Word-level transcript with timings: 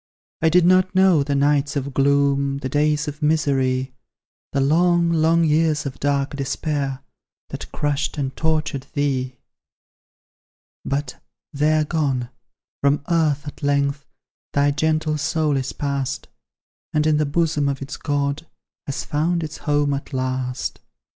I 0.41 0.49
did 0.49 0.65
not 0.65 0.95
know 0.95 1.21
the 1.21 1.35
nights 1.35 1.75
of 1.75 1.93
gloom, 1.93 2.57
The 2.57 2.69
days 2.69 3.07
of 3.07 3.21
misery; 3.21 3.93
The 4.51 4.59
long, 4.59 5.11
long 5.11 5.43
years 5.43 5.85
of 5.85 5.99
dark 5.99 6.35
despair, 6.35 7.01
That 7.49 7.71
crushed 7.71 8.17
and 8.17 8.35
tortured 8.35 8.87
thee. 8.93 9.35
But 10.83 11.21
they 11.53 11.73
are 11.77 11.83
gone; 11.83 12.29
from 12.81 13.03
earth 13.11 13.45
at 13.47 13.61
length 13.61 14.07
Thy 14.53 14.71
gentle 14.71 15.19
soul 15.19 15.55
is 15.55 15.71
pass'd, 15.71 16.27
And 16.93 17.05
in 17.05 17.17
the 17.17 17.27
bosom 17.27 17.69
of 17.69 17.79
its 17.79 17.95
God 17.95 18.47
Has 18.87 19.05
found 19.05 19.43
its 19.43 19.57
home 19.57 19.93
at 19.93 20.13
last. 20.13 20.79